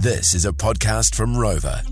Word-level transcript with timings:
This 0.00 0.32
is 0.32 0.46
a 0.46 0.52
podcast 0.52 1.16
from 1.16 1.36
Rover. 1.36 1.82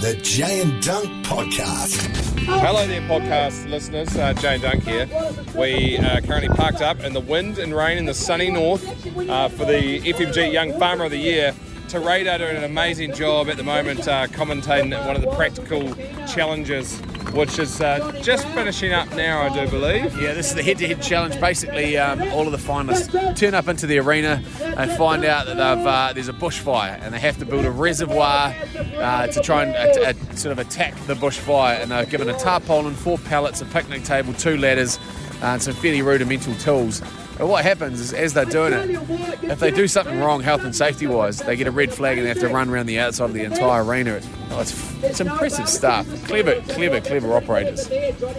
The 0.00 0.18
Jay 0.22 0.62
and 0.62 0.82
Dunk 0.82 1.26
Podcast. 1.26 2.06
Hello 2.38 2.86
there, 2.86 3.02
podcast 3.02 3.68
listeners. 3.68 4.16
Uh, 4.16 4.34
and 4.46 4.62
Dunk 4.62 4.84
here. 4.84 5.06
We 5.54 5.98
are 5.98 6.22
currently 6.22 6.48
parked 6.56 6.80
up 6.80 7.00
in 7.00 7.12
the 7.12 7.20
wind 7.20 7.58
and 7.58 7.76
rain 7.76 7.98
in 7.98 8.06
the 8.06 8.14
sunny 8.14 8.50
north 8.50 8.82
uh, 9.28 9.50
for 9.50 9.66
the 9.66 10.00
FMG 10.00 10.50
Young 10.50 10.78
Farmer 10.78 11.04
of 11.04 11.10
the 11.10 11.18
Year. 11.18 11.54
Te 11.88 11.98
Radar 11.98 12.38
doing 12.38 12.56
an 12.56 12.64
amazing 12.64 13.12
job 13.12 13.50
at 13.50 13.58
the 13.58 13.62
moment 13.62 14.08
uh, 14.08 14.26
commentating 14.28 14.90
one 15.06 15.16
of 15.16 15.22
the 15.22 15.30
practical 15.32 15.94
challenges, 16.26 16.98
which 17.32 17.58
is 17.58 17.80
uh, 17.80 18.12
just 18.22 18.46
finishing 18.48 18.92
up 18.92 19.10
now, 19.14 19.42
I 19.42 19.64
do 19.64 19.70
believe. 19.70 20.18
Yeah, 20.20 20.34
this 20.34 20.48
is 20.48 20.54
the 20.54 20.62
head-to-head 20.62 21.02
challenge. 21.02 21.38
Basically, 21.40 21.96
um, 21.96 22.22
all 22.32 22.46
of 22.46 22.52
the 22.52 22.58
finalists 22.58 23.36
turn 23.36 23.54
up 23.54 23.68
into 23.68 23.86
the 23.86 23.98
arena 23.98 24.42
and 24.60 24.90
find 24.92 25.24
out 25.24 25.46
that 25.46 25.58
uh, 25.58 26.12
there's 26.12 26.28
a 26.28 26.32
bushfire 26.32 27.00
and 27.02 27.12
they 27.12 27.20
have 27.20 27.38
to 27.38 27.44
build 27.44 27.64
a 27.64 27.70
reservoir 27.70 28.54
uh, 28.96 29.26
to 29.26 29.40
try 29.40 29.64
and 29.64 29.74
uh, 29.76 30.10
uh, 30.10 30.34
sort 30.34 30.52
of 30.52 30.58
attack 30.58 30.94
the 31.06 31.14
bushfire. 31.14 31.80
And 31.80 31.90
they're 31.90 32.06
given 32.06 32.28
a 32.28 32.38
tarpaulin, 32.38 32.94
four 32.94 33.18
pallets, 33.18 33.60
a 33.60 33.66
picnic 33.66 34.04
table, 34.04 34.32
two 34.34 34.56
ladders, 34.56 34.98
uh, 35.42 35.46
and 35.46 35.62
some 35.62 35.74
fairly 35.74 36.02
rudimental 36.02 36.54
tools. 36.56 37.02
But 37.38 37.48
what 37.48 37.64
happens 37.64 38.00
is, 38.00 38.14
as 38.14 38.32
they're 38.32 38.46
doing 38.46 38.72
it, 38.72 38.98
if 39.42 39.60
they 39.60 39.70
do 39.70 39.86
something 39.86 40.18
wrong, 40.20 40.40
health 40.40 40.64
and 40.64 40.74
safety 40.74 41.06
wise, 41.06 41.38
they 41.38 41.54
get 41.54 41.66
a 41.66 41.70
red 41.70 41.92
flag 41.92 42.16
and 42.16 42.24
they 42.24 42.30
have 42.30 42.40
to 42.40 42.48
run 42.48 42.70
around 42.70 42.86
the 42.86 42.98
outside 42.98 43.26
of 43.26 43.34
the 43.34 43.44
entire 43.44 43.84
arena. 43.84 44.14
It's, 44.14 44.26
oh, 44.50 44.60
it's, 44.60 45.02
it's 45.02 45.20
impressive 45.20 45.68
stuff. 45.68 46.06
Clever, 46.26 46.60
clever, 46.62 47.00
clever 47.00 47.34
operators. 47.34 47.88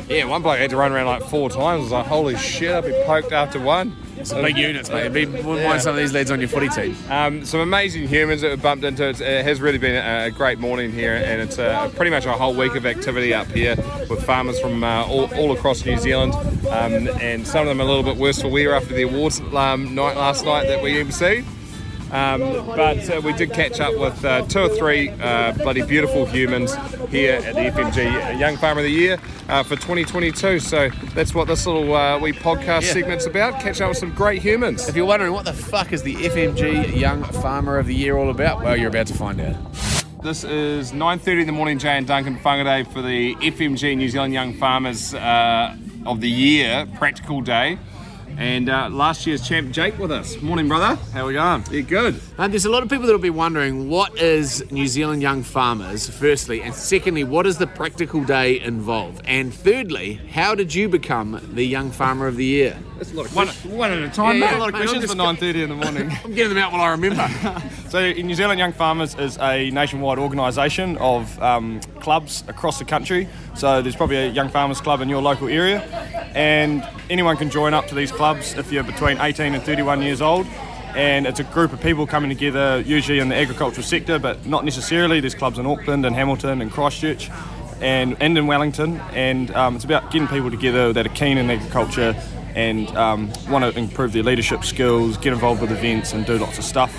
Yeah, 0.09 0.25
one 0.25 0.41
bloke 0.41 0.59
had 0.59 0.69
to 0.71 0.77
run 0.77 0.91
around 0.91 1.07
like 1.07 1.23
four 1.23 1.49
times. 1.49 1.61
I 1.61 1.75
was 1.75 1.91
like, 1.91 2.05
holy 2.07 2.37
shit, 2.37 2.71
I'll 2.71 2.81
be 2.81 2.91
poked 3.05 3.31
after 3.31 3.59
one. 3.59 3.95
Some 4.23 4.41
big 4.41 4.57
units, 4.57 4.89
mate. 4.89 5.05
You 5.05 5.29
wouldn't 5.29 5.63
mind 5.63 5.81
some 5.81 5.91
of 5.91 5.97
these 5.97 6.11
lads 6.11 6.31
on 6.31 6.39
your 6.39 6.49
footy 6.49 6.69
team. 6.69 6.95
Um, 7.09 7.45
some 7.45 7.59
amazing 7.59 8.07
humans 8.07 8.41
that 8.41 8.49
we 8.49 8.57
bumped 8.57 8.83
into. 8.83 9.07
It's, 9.07 9.21
it 9.21 9.43
has 9.45 9.61
really 9.61 9.77
been 9.77 9.95
a, 9.95 10.25
a 10.25 10.31
great 10.31 10.59
morning 10.59 10.91
here, 10.91 11.13
and 11.13 11.39
it's 11.39 11.59
uh 11.59 11.89
pretty 11.95 12.09
much 12.09 12.25
a 12.25 12.31
whole 12.33 12.55
week 12.55 12.75
of 12.75 12.85
activity 12.85 13.33
up 13.33 13.47
here 13.47 13.75
with 14.09 14.23
farmers 14.25 14.59
from 14.59 14.83
uh, 14.83 15.05
all, 15.05 15.33
all 15.35 15.51
across 15.51 15.85
New 15.85 15.97
Zealand. 15.97 16.33
Um, 16.67 17.07
and 17.21 17.45
some 17.47 17.61
of 17.61 17.67
them 17.67 17.79
a 17.79 17.85
little 17.85 18.03
bit 18.03 18.17
worse 18.17 18.41
for 18.41 18.47
wear 18.49 18.73
after 18.73 18.93
the 18.93 19.03
awards 19.03 19.39
um, 19.39 19.93
night 19.93 20.17
last 20.17 20.43
night 20.45 20.67
that 20.67 20.81
we 20.81 20.93
emceed. 20.93 21.45
Um, 22.11 22.39
but 22.67 23.09
uh, 23.09 23.19
we 23.21 23.33
did 23.33 23.51
catch 23.51 23.79
up 23.81 23.97
with 23.97 24.23
uh, 24.23 24.43
two 24.47 24.59
or 24.59 24.69
three 24.69 25.09
uh, 25.09 25.51
bloody 25.53 25.81
beautiful 25.81 26.25
humans 26.25 26.73
here 27.09 27.33
at 27.35 27.53
the 27.55 27.61
FMG 27.69 28.39
Young 28.39 28.55
Farmer 28.57 28.79
of 28.79 28.85
the 28.85 28.91
Year 28.91 29.17
uh, 29.49 29.63
for 29.63 29.75
2022. 29.75 30.59
So 30.59 30.89
that's 31.13 31.35
what 31.35 31.47
this 31.47 31.65
little 31.65 31.93
uh, 31.93 32.17
wee 32.19 32.31
podcast 32.31 32.83
Yeah. 32.83 32.93
segment's 32.93 33.25
about. 33.25 33.59
Catch 33.59 33.81
up 33.81 33.89
with 33.89 33.97
some 33.97 34.13
great 34.13 34.41
humans. 34.41 34.87
If 34.87 34.95
you're 34.95 35.05
wondering 35.05 35.33
what 35.33 35.43
the 35.45 35.53
fuck 35.53 35.91
is 35.91 36.03
the 36.03 36.15
FMG 36.15 36.97
Young 36.97 37.23
Farmer 37.23 37.77
of 37.77 37.87
the 37.87 37.95
Year 37.95 38.15
all 38.17 38.29
about, 38.29 38.63
well, 38.63 38.77
you're 38.77 38.87
about 38.89 39.07
to 39.07 39.13
find 39.13 39.41
out. 39.41 39.55
This 40.23 40.43
is 40.43 40.93
9.30 40.93 41.41
in 41.41 41.45
the 41.47 41.53
morning, 41.53 41.77
Jay 41.77 41.97
and 41.97 42.07
Duncan 42.07 42.37
Whangarei 42.39 42.91
for 42.91 43.01
the 43.01 43.35
FMG 43.35 43.95
New 43.97 44.09
Zealand 44.09 44.33
Young 44.33 44.53
Farmers 44.53 45.13
uh, 45.13 45.75
of 46.05 46.21
the 46.21 46.29
Year 46.29 46.85
practical 46.95 47.41
day. 47.41 47.77
And 48.39 48.69
uh, 48.69 48.87
last 48.91 49.25
year's 49.25 49.47
champ 49.47 49.71
Jake 49.71 49.97
with 49.97 50.11
us. 50.11 50.39
Morning, 50.43 50.67
brother. 50.67 50.95
How 51.11 51.23
are 51.23 51.27
we 51.27 51.33
going? 51.33 51.63
Yeah, 51.71 51.81
good. 51.81 52.21
And 52.37 52.53
there's 52.53 52.65
a 52.65 52.69
lot 52.69 52.83
of 52.83 52.89
people 52.89 53.07
that 53.07 53.11
will 53.13 53.17
be 53.19 53.31
wondering 53.31 53.89
what 53.89 54.15
is 54.21 54.63
New 54.71 54.85
Zealand 54.85 55.23
Young 55.23 55.41
Farmers, 55.41 56.07
firstly, 56.07 56.61
and 56.61 56.71
secondly, 56.71 57.23
what 57.23 57.43
does 57.43 57.57
the 57.57 57.65
practical 57.65 58.23
day 58.23 58.59
involve? 58.59 59.19
And 59.25 59.51
thirdly, 59.51 60.13
how 60.31 60.53
did 60.53 60.71
you 60.71 60.87
become 60.87 61.41
the 61.55 61.63
Young 61.63 61.89
Farmer 61.89 62.27
of 62.27 62.35
the 62.35 62.45
Year? 62.45 62.77
That's 62.99 63.11
a 63.11 63.15
lot 63.15 63.25
of 63.25 63.35
one, 63.35 63.47
one 63.75 63.91
at 63.91 64.03
a 64.03 64.09
time, 64.09 64.35
Yeah, 64.37 64.41
mate. 64.41 64.51
yeah, 64.51 64.57
A 64.57 64.59
lot 64.59 64.67
of 64.69 64.73
mate, 64.75 64.87
questions 64.89 65.11
for 65.11 65.17
9.30 65.17 65.55
in 65.63 65.69
the 65.69 65.75
morning. 65.75 66.11
I'm 66.23 66.33
getting 66.35 66.49
them 66.49 66.57
out 66.59 66.71
while 66.73 66.81
I 66.81 66.89
remember. 66.91 67.27
So, 67.87 68.11
New 68.11 68.35
Zealand 68.35 68.59
Young 68.59 68.73
Farmers 68.73 69.15
is 69.15 69.37
a 69.37 69.71
nationwide 69.71 70.19
organisation 70.19 70.97
of 70.97 71.41
um, 71.41 71.79
clubs 72.01 72.43
across 72.49 72.79
the 72.79 72.83
country. 72.83 73.29
So, 73.55 73.81
there's 73.81 73.95
probably 73.95 74.17
a 74.17 74.27
Young 74.27 74.49
Farmers 74.49 74.81
Club 74.81 74.99
in 74.99 75.07
your 75.07 75.21
local 75.21 75.47
area, 75.47 75.79
and 76.35 76.85
anyone 77.09 77.37
can 77.37 77.49
join 77.49 77.73
up 77.73 77.87
to 77.87 77.95
these 77.95 78.11
clubs 78.11 78.26
if 78.35 78.71
you're 78.71 78.83
between 78.83 79.19
18 79.21 79.53
and 79.53 79.63
31 79.63 80.01
years 80.01 80.21
old. 80.21 80.45
And 80.95 81.25
it's 81.25 81.39
a 81.39 81.43
group 81.45 81.71
of 81.71 81.79
people 81.79 82.05
coming 82.05 82.29
together, 82.29 82.81
usually 82.81 83.19
in 83.19 83.29
the 83.29 83.35
agricultural 83.35 83.83
sector, 83.83 84.19
but 84.19 84.45
not 84.45 84.65
necessarily. 84.65 85.19
There's 85.19 85.35
clubs 85.35 85.59
in 85.59 85.65
Auckland 85.65 86.05
and 86.05 86.15
Hamilton 86.15 86.61
and 86.61 86.71
Christchurch 86.71 87.29
and, 87.79 88.17
and 88.19 88.37
in 88.37 88.47
Wellington. 88.47 88.99
And 89.13 89.51
um, 89.51 89.75
it's 89.75 89.85
about 89.85 90.11
getting 90.11 90.27
people 90.27 90.51
together 90.51 90.91
that 90.91 91.05
are 91.05 91.13
keen 91.15 91.37
in 91.37 91.49
agriculture 91.49 92.15
and 92.55 92.89
um, 92.97 93.31
want 93.49 93.63
to 93.63 93.79
improve 93.79 94.11
their 94.11 94.23
leadership 94.23 94.65
skills, 94.65 95.17
get 95.17 95.31
involved 95.31 95.61
with 95.61 95.71
events, 95.71 96.11
and 96.11 96.25
do 96.25 96.37
lots 96.37 96.57
of 96.57 96.65
stuff. 96.65 96.93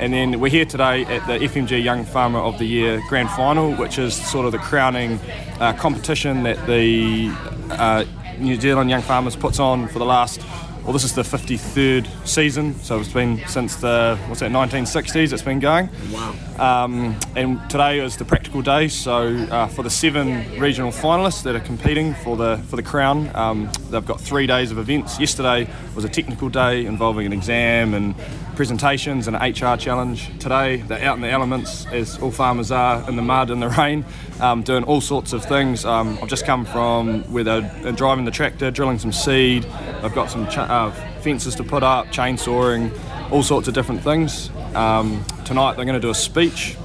And 0.00 0.12
then 0.12 0.40
we're 0.40 0.50
here 0.50 0.64
today 0.64 1.04
at 1.04 1.26
the 1.26 1.44
FMG 1.46 1.82
Young 1.82 2.04
Farmer 2.04 2.38
of 2.38 2.58
the 2.58 2.64
Year 2.64 3.02
Grand 3.08 3.30
Final, 3.30 3.74
which 3.74 3.98
is 3.98 4.14
sort 4.14 4.46
of 4.46 4.52
the 4.52 4.58
crowning 4.58 5.20
uh, 5.60 5.74
competition 5.74 6.44
that 6.44 6.64
the 6.66 7.30
uh, 7.70 8.04
New 8.42 8.60
Zealand 8.60 8.90
Young 8.90 9.02
Farmers 9.02 9.36
puts 9.36 9.58
on 9.58 9.88
for 9.88 9.98
the 9.98 10.04
last. 10.04 10.42
Well, 10.82 10.92
this 10.92 11.04
is 11.04 11.14
the 11.14 11.22
53rd 11.22 12.08
season, 12.26 12.74
so 12.80 12.98
it's 12.98 13.12
been 13.12 13.40
since 13.46 13.76
the 13.76 14.18
what's 14.26 14.40
that 14.40 14.50
1960s. 14.50 15.32
It's 15.32 15.40
been 15.40 15.60
going. 15.60 15.88
Wow. 16.10 16.34
Um, 16.58 17.16
and 17.36 17.60
today 17.70 18.00
is 18.00 18.16
the 18.16 18.24
practical 18.24 18.62
day. 18.62 18.88
So 18.88 19.28
uh, 19.28 19.68
for 19.68 19.84
the 19.84 19.90
seven 19.90 20.58
regional 20.58 20.90
finalists 20.90 21.44
that 21.44 21.54
are 21.54 21.60
competing 21.60 22.14
for 22.14 22.36
the 22.36 22.56
for 22.68 22.74
the 22.74 22.82
crown, 22.82 23.30
um, 23.36 23.70
they've 23.90 24.04
got 24.04 24.20
three 24.20 24.48
days 24.48 24.72
of 24.72 24.78
events. 24.78 25.20
Yesterday 25.20 25.70
was 25.94 26.04
a 26.04 26.08
technical 26.08 26.48
day 26.48 26.84
involving 26.84 27.26
an 27.26 27.32
exam 27.32 27.94
and 27.94 28.16
presentations 28.54 29.28
and 29.28 29.36
an 29.36 29.52
HR 29.52 29.76
challenge. 29.76 30.28
Today 30.38 30.78
they're 30.78 31.02
out 31.04 31.16
in 31.16 31.22
the 31.22 31.30
elements, 31.30 31.86
as 31.86 32.18
all 32.18 32.30
farmers 32.30 32.70
are, 32.70 33.08
in 33.08 33.16
the 33.16 33.22
mud 33.22 33.50
and 33.50 33.62
the 33.62 33.68
rain, 33.70 34.04
um, 34.40 34.62
doing 34.62 34.84
all 34.84 35.00
sorts 35.00 35.32
of 35.32 35.44
things. 35.44 35.84
Um, 35.84 36.18
I've 36.22 36.28
just 36.28 36.44
come 36.44 36.64
from 36.64 37.22
where 37.32 37.44
they're 37.44 37.92
driving 37.92 38.24
the 38.24 38.30
tractor, 38.30 38.70
drilling 38.70 38.98
some 38.98 39.12
seed. 39.12 39.66
I've 40.02 40.14
got 40.14 40.30
some 40.30 40.48
cha- 40.48 40.64
uh, 40.64 40.90
fences 41.20 41.54
to 41.56 41.64
put 41.64 41.82
up, 41.82 42.06
chainsawing, 42.08 42.92
all 43.30 43.42
sorts 43.42 43.68
of 43.68 43.74
different 43.74 44.02
things. 44.02 44.50
Um, 44.74 45.24
tonight 45.44 45.76
they're 45.76 45.84
going 45.84 46.00
to 46.00 46.06
do 46.06 46.10
a 46.10 46.14
speech, 46.14 46.76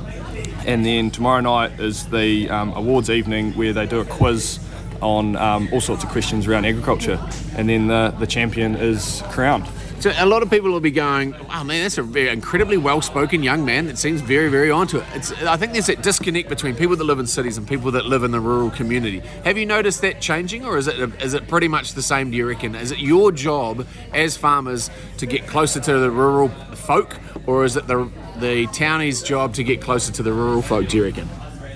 and 0.66 0.86
then 0.86 1.12
tomorrow 1.12 1.42
night 1.42 1.80
is 1.80 2.08
the 2.08 2.50
um, 2.50 2.74
awards 2.74 3.10
evening 3.10 3.54
where 3.54 3.74
they 3.74 3.86
do 3.86 4.00
a 4.00 4.06
quiz 4.06 4.60
on 5.02 5.36
um, 5.36 5.70
all 5.72 5.82
sorts 5.82 6.04
of 6.04 6.10
questions 6.10 6.48
around 6.48 6.66
agriculture, 6.66 7.20
and 7.56 7.70
then 7.70 7.88
the, 7.88 8.16
the 8.20 8.28
champion 8.28 8.76
is 8.76 9.22
crowned. 9.30 9.68
So 10.00 10.14
a 10.16 10.28
lot 10.28 10.44
of 10.44 10.50
people 10.52 10.70
will 10.70 10.80
be 10.80 10.92
going, 10.92 11.34
"Wow, 11.50 11.64
man, 11.64 11.82
that's 11.82 11.98
a 11.98 12.04
very 12.04 12.30
incredibly 12.30 12.78
well-spoken 12.78 13.42
young 13.42 13.66
man 13.66 13.88
that 13.88 13.98
seems 13.98 14.22
very, 14.22 14.48
very 14.48 14.70
onto 14.70 15.00
it." 15.00 15.06
It's, 15.16 15.32
I 15.44 15.58
think 15.58 15.74
there's 15.74 15.88
that 15.88 16.04
disconnect 16.04 16.50
between 16.50 16.76
people 16.76 16.96
that 16.96 17.04
live 17.04 17.18
in 17.18 17.26
cities 17.26 17.58
and 17.58 17.68
people 17.68 17.90
that 17.92 18.06
live 18.06 18.24
in 18.24 18.30
the 18.30 18.40
rural 18.40 18.70
community. 18.70 19.24
Have 19.44 19.58
you 19.58 19.66
noticed 19.66 20.02
that 20.02 20.22
changing, 20.22 20.66
or 20.66 20.78
is 20.78 20.88
it 20.88 21.00
is 21.22 21.34
it 21.34 21.48
pretty 21.48 21.68
much 21.68 21.94
the 21.94 22.04
same? 22.04 22.30
Do 22.30 22.38
you 22.38 22.48
reckon? 22.48 22.76
Is 22.76 22.92
it 22.92 23.00
your 23.00 23.32
job 23.32 23.88
as 24.14 24.38
farmers 24.38 24.92
to 25.18 25.26
get 25.26 25.48
closer 25.48 25.80
to 25.80 25.98
the 25.98 26.12
rural 26.12 26.50
folk, 26.76 27.18
or 27.48 27.66
is 27.66 27.76
it 27.76 27.88
the 27.88 28.08
the 28.40 28.68
townies' 28.68 29.24
job 29.24 29.56
to 29.56 29.64
get 29.64 29.82
closer 29.82 30.12
to 30.14 30.22
the 30.22 30.32
rural 30.32 30.62
folk? 30.62 30.90
Do 30.90 30.98
you 30.98 31.06
reckon? 31.06 31.28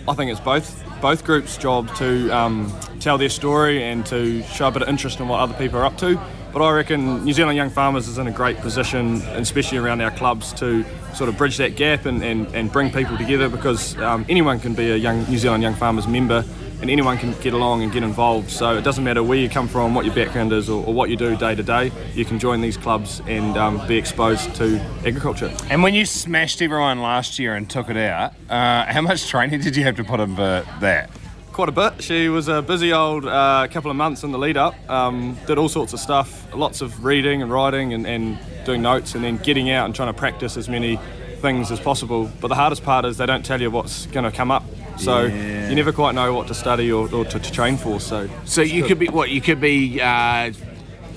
I 0.07 0.13
think 0.13 0.29
it's 0.29 0.39
both 0.39 0.83
both 1.01 1.25
groups' 1.25 1.57
job 1.57 1.93
to 1.95 2.29
um, 2.29 2.71
tell 2.99 3.17
their 3.17 3.29
story 3.29 3.81
and 3.83 4.05
to 4.05 4.43
show 4.43 4.67
a 4.67 4.71
bit 4.71 4.83
of 4.83 4.89
interest 4.89 5.19
in 5.19 5.27
what 5.27 5.39
other 5.39 5.55
people 5.55 5.79
are 5.79 5.85
up 5.85 5.97
to. 5.97 6.19
But 6.53 6.61
I 6.61 6.71
reckon 6.71 7.23
New 7.23 7.31
Zealand 7.31 7.55
Young 7.55 7.69
Farmers 7.69 8.07
is 8.07 8.17
in 8.17 8.27
a 8.27 8.31
great 8.31 8.57
position, 8.57 9.21
especially 9.35 9.77
around 9.77 10.01
our 10.01 10.11
clubs, 10.11 10.51
to 10.53 10.83
sort 11.13 11.29
of 11.29 11.37
bridge 11.37 11.57
that 11.57 11.75
gap 11.75 12.05
and, 12.05 12.21
and, 12.23 12.47
and 12.53 12.71
bring 12.71 12.91
people 12.91 13.17
together 13.17 13.47
because 13.47 13.97
um, 13.97 14.25
anyone 14.27 14.59
can 14.59 14.73
be 14.73 14.91
a 14.91 14.97
young 14.97 15.23
New 15.29 15.37
Zealand 15.37 15.63
Young 15.63 15.75
Farmers 15.75 16.07
member 16.07 16.43
and 16.81 16.89
anyone 16.89 17.17
can 17.17 17.39
get 17.41 17.53
along 17.53 17.83
and 17.83 17.91
get 17.91 18.03
involved. 18.03 18.49
So 18.49 18.75
it 18.75 18.83
doesn't 18.83 19.03
matter 19.03 19.23
where 19.23 19.37
you 19.37 19.49
come 19.49 19.67
from, 19.67 19.93
what 19.93 20.03
your 20.03 20.15
background 20.15 20.51
is, 20.51 20.69
or, 20.69 20.85
or 20.85 20.93
what 20.93 21.09
you 21.09 21.15
do 21.15 21.37
day 21.37 21.55
to 21.55 21.63
day. 21.63 21.91
You 22.15 22.25
can 22.25 22.39
join 22.39 22.59
these 22.59 22.75
clubs 22.75 23.21
and 23.27 23.55
um, 23.55 23.85
be 23.87 23.97
exposed 23.97 24.53
to 24.55 24.79
agriculture. 25.05 25.55
And 25.69 25.83
when 25.83 25.93
you 25.93 26.05
smashed 26.05 26.61
everyone 26.61 27.01
last 27.01 27.37
year 27.37 27.55
and 27.55 27.69
took 27.69 27.89
it 27.89 27.97
out, 27.97 28.33
uh, 28.49 28.91
how 28.91 29.01
much 29.01 29.27
training 29.27 29.61
did 29.61 29.75
you 29.75 29.83
have 29.83 29.95
to 29.97 30.03
put 30.03 30.19
in 30.19 30.35
for 30.35 30.65
that? 30.79 31.11
Quite 31.51 31.69
a 31.69 31.71
bit. 31.71 32.01
She 32.01 32.29
was 32.29 32.47
a 32.47 32.61
busy 32.61 32.93
old 32.93 33.25
uh, 33.25 33.67
couple 33.69 33.91
of 33.91 33.97
months 33.97 34.23
in 34.23 34.31
the 34.31 34.39
lead 34.39 34.57
up. 34.57 34.73
Um, 34.89 35.37
did 35.47 35.57
all 35.57 35.69
sorts 35.69 35.93
of 35.93 35.99
stuff, 35.99 36.53
lots 36.55 36.81
of 36.81 37.03
reading 37.03 37.41
and 37.41 37.51
writing 37.51 37.93
and, 37.93 38.07
and 38.07 38.39
doing 38.65 38.81
notes, 38.81 39.15
and 39.15 39.23
then 39.23 39.37
getting 39.37 39.69
out 39.69 39.85
and 39.85 39.95
trying 39.95 40.13
to 40.13 40.17
practice 40.17 40.57
as 40.57 40.69
many 40.69 40.99
things 41.41 41.71
as 41.71 41.79
possible. 41.79 42.29
But 42.39 42.47
the 42.47 42.55
hardest 42.55 42.83
part 42.83 43.05
is 43.05 43.17
they 43.17 43.25
don't 43.25 43.45
tell 43.45 43.61
you 43.61 43.71
what's 43.71 44.05
going 44.07 44.23
to 44.23 44.35
come 44.35 44.51
up. 44.51 44.63
So 44.97 45.23
you 45.25 45.75
never 45.75 45.91
quite 45.91 46.13
know 46.13 46.33
what 46.33 46.47
to 46.47 46.53
study 46.53 46.91
or, 46.91 47.11
or 47.13 47.25
to, 47.25 47.39
to 47.39 47.51
train 47.51 47.77
for. 47.77 47.99
So 47.99 48.29
So 48.45 48.61
you 48.61 48.83
could 48.83 48.99
be 48.99 49.07
what? 49.07 49.29
You 49.29 49.41
could 49.41 49.59
be, 49.59 49.99
uh, 49.99 50.51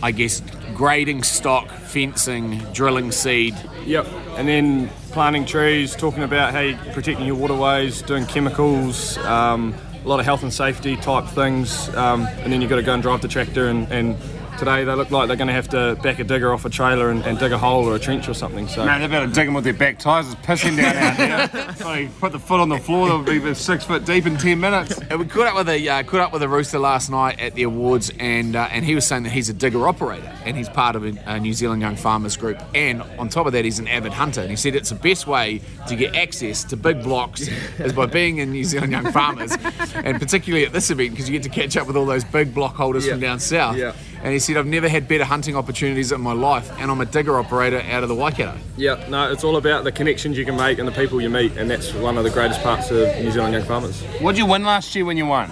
I 0.03 0.11
guess, 0.13 0.41
grading 0.75 1.23
stock, 1.25 1.71
fencing, 1.71 2.59
drilling 2.73 3.13
seed. 3.13 3.55
Yep. 3.85 4.07
And 4.37 4.49
then 4.49 4.89
planting 5.13 5.45
trees, 5.45 5.95
talking 5.95 6.23
about 6.23 6.53
how 6.53 6.61
you're 6.61 6.79
protecting 6.95 7.27
your 7.27 7.37
waterways, 7.37 8.01
doing 8.03 8.25
chemicals, 8.27 9.19
um, 9.19 9.75
a 10.05 10.09
lot 10.09 10.21
of 10.21 10.27
health 10.27 10.43
and 10.43 10.53
safety 10.53 10.97
type 10.97 11.25
things. 11.27 11.89
Um, 11.95 12.27
and 12.27 12.53
then 12.53 12.61
you've 12.61 12.69
got 12.69 12.77
to 12.77 12.83
go 12.83 12.93
and 12.93 13.03
drive 13.03 13.23
the 13.23 13.29
tractor 13.29 13.69
and, 13.69 13.91
and 13.91 14.17
today 14.59 14.85
they 14.85 14.95
look 14.95 15.11
like 15.11 15.29
they're 15.29 15.37
going 15.37 15.49
to 15.49 15.55
have 15.55 15.69
to 15.71 15.99
back 16.03 16.19
a 16.19 16.25
digger 16.25 16.53
off 16.53 16.65
a 16.65 16.71
trailer 16.71 17.11
and, 17.11 17.25
and 17.25 17.39
dig 17.39 17.53
a 17.53 17.59
hole 17.59 17.85
or 17.85 17.97
a 17.97 17.99
trench 17.99 18.29
or 18.29 18.35
something. 18.35 18.69
So 18.69 18.85
Man, 18.85 19.01
they 19.01 19.07
better 19.07 19.27
dig 19.27 19.47
them 19.47 19.55
with 19.55 19.65
their 19.65 19.73
back 19.73 19.99
tyres. 19.99 20.27
It's 20.31 20.41
pissing 20.47 20.77
down 20.77 20.97
out 20.97 21.51
here. 21.51 21.75
Bloody 21.79 22.11
put 22.21 22.33
the 22.33 22.39
foot 22.39 22.61
on 22.61 22.69
the 22.69 22.79
floor, 22.79 23.09
they'll 23.09 23.41
be 23.41 23.55
six 23.55 23.85
foot 23.85 24.05
deep 24.05 24.27
in 24.27 24.37
10 24.37 24.59
minutes. 24.61 24.99
And 25.11 25.19
we 25.19 25.27
caught 25.27 25.47
up 25.47 25.55
with 25.57 25.69
a 25.69 25.89
uh, 25.89 26.03
caught 26.03 26.21
up 26.21 26.33
with 26.33 26.43
a 26.43 26.49
rooster 26.49 26.79
last 26.79 27.11
night 27.11 27.41
at 27.41 27.55
the 27.55 27.63
awards, 27.65 28.11
and 28.19 28.57
uh, 28.57 28.69
and 28.71 28.85
he 28.85 28.95
was 28.95 29.07
saying 29.07 29.25
that 29.25 29.31
he's 29.33 29.49
a 29.49 29.55
digger 29.55 29.87
operator, 29.87 30.33
and 30.45 30.57
he's 30.57 30.69
part 30.69 30.97
of 30.97 31.05
a, 31.05 31.13
a 31.27 31.41
New 31.41 31.53
Zealand 31.53 31.83
Young 31.83 31.97
Farmers 31.97 32.37
group, 32.37 32.61
and 32.75 33.03
on 33.19 33.29
top 33.29 33.47
of 33.47 33.53
that, 33.53 33.65
he's 33.65 33.79
an 33.79 33.89
avid 33.89 34.13
hunter. 34.13 34.41
And 34.41 34.51
he 34.51 34.57
said 34.57 34.75
it's 34.75 34.91
the 34.91 34.95
best 34.95 35.27
way 35.27 35.61
to 35.89 35.97
get 35.97 36.15
access 36.15 36.65
to 36.65 36.77
big 36.77 37.03
blocks 37.03 37.49
is 37.79 37.93
by 37.93 38.07
being 38.07 38.39
in 38.39 38.53
New 38.53 38.65
Zealand 38.65 38.93
Young 38.93 39.11
Farmers, 39.13 39.57
and 39.95 40.19
particularly 40.21 40.65
at 40.65 40.73
this 40.73 40.91
event 40.91 41.11
because 41.11 41.29
you 41.29 41.39
get 41.39 41.43
to 41.43 41.49
catch 41.49 41.77
up 41.77 41.87
with 41.87 41.97
all 41.97 42.07
those 42.07 42.25
big 42.25 42.55
block 42.55 42.75
holders 42.75 43.09
from 43.09 43.21
down 43.21 43.41
south. 43.41 43.77
Yeah. 43.77 43.95
And 44.25 44.33
he 44.33 44.39
said 44.39 44.57
I've 44.57 44.67
never 44.67 44.89
had 44.89 45.07
better 45.07 45.25
hunting 45.25 45.55
opportunities 45.55 46.11
in 46.11 46.21
my 46.23 46.33
life, 46.33 46.73
and 46.79 46.91
I'm 46.91 47.01
a 47.03 47.05
digger 47.05 47.39
operator 47.39 47.83
out 47.91 48.03
of 48.03 48.09
the 48.09 48.15
Waikato. 48.15 48.57
yeah, 48.79 49.07
no, 49.11 49.31
it's 49.31 49.45
all 49.45 49.57
about 49.59 49.85
the 49.85 49.93
connections 49.93 50.39
you 50.39 50.47
can 50.47 50.57
make 50.57 50.79
and 50.79 50.89
the 50.89 50.93
people 50.93 51.21
you 51.21 51.29
meet, 51.29 51.59
and 51.59 51.71
that's 51.71 51.93
one 51.93 52.17
of 52.17 52.25
the 52.25 52.31
greatest 52.31 52.63
parts 52.63 52.91
of 52.91 53.07
New 53.19 53.31
Zealand 53.31 53.53
Young 53.53 53.65
Farmers. 53.65 54.01
What 54.21 54.33
did 54.33 54.39
you 54.39 54.47
win 54.47 54.65
last 54.65 54.95
year 54.95 55.05
when 55.05 55.19
you 55.19 55.27
won? 55.27 55.51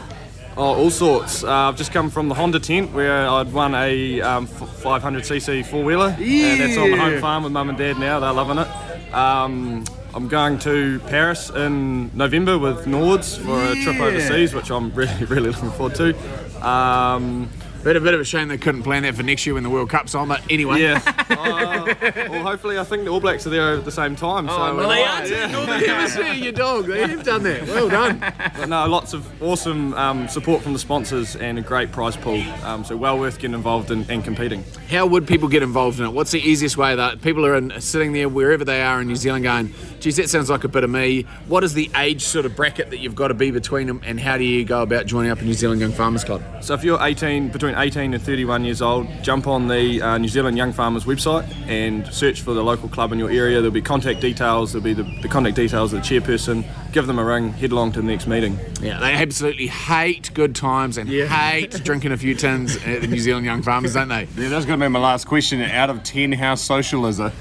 Oh, 0.57 0.75
all 0.75 0.91
sorts. 0.91 1.45
Uh, 1.45 1.51
I've 1.51 1.77
just 1.77 1.93
come 1.93 2.09
from 2.09 2.29
the 2.29 2.35
Honda 2.35 2.61
tent 2.61 2.93
where 2.93 3.29
I'd 3.29 3.53
won 3.53 3.75
a 3.75 4.21
um, 4.23 4.47
500cc 4.47 5.67
four 5.67 5.85
wheeler, 5.85 6.17
and 6.19 6.61
that's 6.61 6.79
on 6.79 6.91
the 6.91 6.97
home 6.97 7.21
farm 7.21 7.43
with 7.45 7.53
mum 7.53 7.69
and 7.69 7.77
dad 7.77 7.99
now. 7.99 8.21
They're 8.21 8.33
loving 8.33 8.57
it. 8.59 9.15
Um, 9.15 9.85
I'm 10.15 10.29
going 10.29 10.59
to 10.61 10.99
Paris 11.09 11.51
in 11.51 12.11
November 12.17 12.59
with 12.59 12.85
Nords 12.87 13.39
for 13.39 13.63
a 13.63 13.83
trip 13.83 14.01
overseas, 14.01 14.55
which 14.55 14.71
I'm 14.71 14.91
really, 14.95 15.25
really 15.27 15.51
looking 15.51 15.71
forward 15.73 15.95
to. 15.97 16.67
Um, 16.67 17.49
Bit 17.83 17.97
a 17.97 18.01
bit 18.01 18.15
of 18.15 18.21
a 18.21 18.25
shame 18.25 18.47
they 18.47 18.59
couldn't 18.59 18.85
plan 18.85 19.03
that 19.03 19.17
for 19.17 19.25
next 19.25 19.45
year 19.45 19.55
when 19.55 19.65
the 19.65 19.71
World 19.71 19.91
Cup's 19.91 20.15
on, 20.15 20.29
but 20.29 20.41
anyway. 20.51 20.81
yeah. 20.81 21.01
Uh, 21.33 21.95
well, 22.29 22.43
hopefully, 22.43 22.79
I 22.79 22.85
think 22.85 23.05
the 23.05 23.11
All 23.11 23.19
Blacks 23.19 23.47
are 23.47 23.51
there 23.51 23.75
at 23.75 23.85
the 23.87 23.91
same 23.91 24.15
time. 24.15 24.47
So, 24.49 24.77
Well, 24.77 24.89
they 24.89 25.03
are 25.03 25.23
to 25.23 25.29
the 25.29 25.47
Northern 25.49 25.81
Hemisphere, 25.81 26.33
you 26.35 26.53
dog. 26.53 26.87
They've 26.87 27.23
done 27.25 27.43
that. 27.45 27.67
Well 27.67 27.89
done. 27.89 28.21
But 28.59 28.69
no, 28.69 28.87
lots 28.87 29.13
of 29.15 29.43
awesome 29.43 29.95
um, 29.95 30.29
support 30.29 30.63
from 30.63 30.73
the 30.75 30.79
sponsors 30.79 31.35
and 31.37 31.59
a 31.59 31.63
great 31.63 31.91
prize 31.91 32.17
pool. 32.17 32.41
Um, 32.65 32.85
so 32.85 32.97
well 32.97 33.19
worth 33.19 33.39
getting 33.39 33.55
involved 33.55 33.91
in, 33.91 34.09
and 34.11 34.23
competing. 34.23 34.63
How 34.89 35.07
would 35.07 35.27
people 35.27 35.49
get 35.49 35.63
involved 35.63 35.99
in 35.99 36.07
it? 36.07 36.11
What's 36.11 36.31
the 36.31 36.41
easiest 36.41 36.77
way 36.77 36.95
that 36.95 37.23
people 37.23 37.45
are 37.47 37.57
in, 37.57 37.81
sitting 37.81 38.13
there 38.13 38.29
wherever 38.29 38.65
they 38.65 38.83
are 38.83 39.01
in 39.01 39.09
New 39.09 39.17
Zealand 39.17 39.45
going, 39.45 39.75
geez, 40.01 40.17
that 40.17 40.29
sounds 40.29 40.51
like 40.51 40.65
a 40.65 40.69
bit 40.69 40.85
of 40.85 40.91
me. 40.91 41.23
What 41.49 41.65
is 41.65 41.73
the 41.75 41.91
age 41.97 42.23
sort 42.23 42.45
of 42.47 42.55
bracket 42.55 42.91
that 42.91 42.99
you've 42.99 43.17
got 43.17 43.29
to 43.29 43.35
be 43.35 43.51
between 43.51 43.87
them, 43.87 44.01
and 44.05 44.21
how 44.21 44.37
do 44.37 44.45
you 44.45 44.65
go 44.65 44.83
about 44.83 45.07
joining 45.07 45.31
up 45.31 45.41
a 45.41 45.45
New 45.45 45.55
Zealand 45.55 45.81
Young 45.81 45.93
Farmers 45.93 46.25
Club? 46.25 46.43
So 46.61 46.75
if 46.75 46.85
you're 46.85 47.03
18, 47.03 47.49
between 47.49 47.72
18 47.75 48.15
and 48.15 48.23
31 48.23 48.65
years 48.65 48.83
old, 48.83 49.07
jump 49.23 49.47
on 49.47 49.69
the 49.69 50.01
uh, 50.01 50.19
New 50.19 50.29
Zealand 50.29 50.57
Young 50.57 50.73
Farmers 50.73 51.05
website 51.05 51.45
and 51.67 52.07
search 52.13 52.43
for 52.43 52.55
the 52.55 52.63
local 52.63 52.89
club 52.89 53.13
in 53.13 53.19
your 53.19 53.31
area. 53.31 53.57
There'll 53.57 53.71
be 53.71 53.83
contact 53.83 54.21
details. 54.21 54.73
There'll 54.73 54.85
be 54.85 54.95
the, 54.95 55.05
the 55.23 55.29
contact 55.29 55.57
details 55.57 55.93
of 55.93 56.03
the 56.03 56.07
chairperson. 56.07 56.65
Give 56.93 57.07
them 57.07 57.19
a 57.19 57.25
ring. 57.25 57.53
Head 57.53 57.73
along 57.73 57.93
to 57.93 58.01
the 58.01 58.07
next 58.07 58.27
meeting. 58.27 58.59
Yeah, 58.81 59.01
they 59.01 59.15
absolutely 59.15 59.69
hate 59.69 60.33
good 60.35 60.55
times 60.55 60.99
and 60.99 61.09
hate 61.09 61.71
drinking 61.85 62.13
a 62.13 62.17
few 62.17 62.35
tins 62.35 62.77
at 62.85 63.01
the 63.01 63.07
New 63.07 63.19
Zealand 63.19 63.47
Young 63.47 63.63
Farmers, 63.63 63.95
don't 63.95 64.09
they? 64.09 64.29
Yeah, 64.37 64.49
that's 64.49 64.67
going 64.67 64.79
to 64.79 64.85
be 64.85 64.89
my 64.89 64.99
last 64.99 65.27
question. 65.27 65.61
Out 65.61 65.91
of 65.91 66.03
10, 66.03 66.33
how 66.33 66.55
social 66.55 67.07
is 67.07 67.21
it? 67.21 67.33